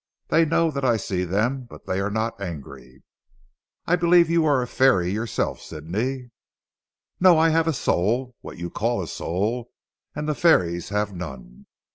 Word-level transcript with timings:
They 0.29 0.45
know 0.45 0.71
that 0.71 0.83
I 0.83 0.97
see 0.97 1.25
them; 1.25 1.65
but 1.69 1.85
they 1.85 1.99
are 1.99 2.09
not 2.09 2.41
angry." 2.41 3.03
"I 3.85 3.95
believe 3.95 4.31
you 4.31 4.43
are 4.47 4.63
a 4.63 4.67
fairy 4.67 5.11
yourself 5.11 5.61
Sidney." 5.61 6.31
"No. 7.19 7.37
I 7.37 7.49
have 7.49 7.67
a 7.67 7.71
soul 7.73 8.35
what 8.41 8.57
you 8.57 8.71
call 8.71 9.03
a 9.03 9.07
soul 9.07 9.69
and 10.15 10.27
the 10.27 10.33
fairies 10.33 10.89
have 10.89 11.13
none. 11.13 11.67